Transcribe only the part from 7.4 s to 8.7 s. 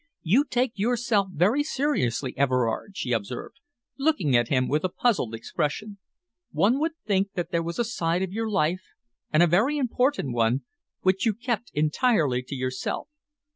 there was a side of your